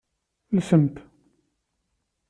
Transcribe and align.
Lsemt. 0.57 0.95